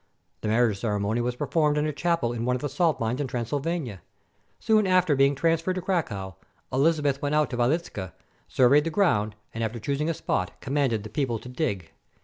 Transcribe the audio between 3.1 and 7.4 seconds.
of Transylvania. Soon after be ing transferred to Cracow, Elizabeth went